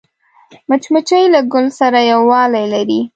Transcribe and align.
مچمچۍ 0.69 1.23
له 1.33 1.39
ګل 1.53 1.65
سره 1.79 1.99
یووالی 2.11 2.65
لري 2.73 3.01